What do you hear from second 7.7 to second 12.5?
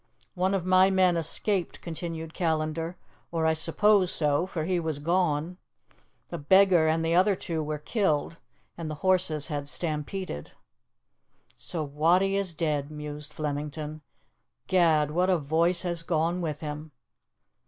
killed, and the horses had stampeded." "So Wattie